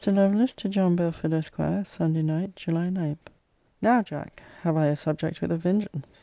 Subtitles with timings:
[0.07, 1.57] LOVELACE, TO JOHN BELFORD, ESQ.
[1.85, 3.17] SUNDAY NIGHT, JULY 9.
[3.83, 6.19] Now, Jack, have I a subject with a vengeance.